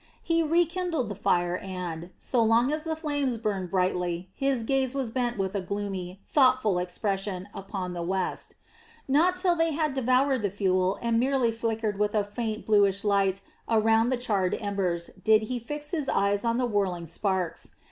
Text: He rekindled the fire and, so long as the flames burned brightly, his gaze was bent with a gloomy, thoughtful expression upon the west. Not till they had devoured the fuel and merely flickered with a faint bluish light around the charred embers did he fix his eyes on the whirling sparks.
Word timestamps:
He 0.23 0.41
rekindled 0.41 1.09
the 1.09 1.15
fire 1.15 1.57
and, 1.57 2.09
so 2.17 2.41
long 2.43 2.71
as 2.71 2.85
the 2.85 2.95
flames 2.95 3.37
burned 3.37 3.69
brightly, 3.69 4.31
his 4.33 4.63
gaze 4.63 4.95
was 4.95 5.11
bent 5.11 5.37
with 5.37 5.53
a 5.53 5.61
gloomy, 5.61 6.19
thoughtful 6.27 6.79
expression 6.79 7.47
upon 7.53 7.93
the 7.93 8.01
west. 8.01 8.55
Not 9.07 9.35
till 9.35 9.55
they 9.55 9.73
had 9.73 9.93
devoured 9.93 10.41
the 10.41 10.49
fuel 10.49 10.97
and 11.03 11.19
merely 11.19 11.51
flickered 11.51 11.99
with 11.99 12.15
a 12.15 12.23
faint 12.23 12.65
bluish 12.65 13.03
light 13.03 13.41
around 13.69 14.09
the 14.09 14.17
charred 14.17 14.57
embers 14.59 15.11
did 15.23 15.43
he 15.43 15.59
fix 15.59 15.91
his 15.91 16.09
eyes 16.09 16.43
on 16.43 16.57
the 16.57 16.65
whirling 16.65 17.05
sparks. 17.05 17.75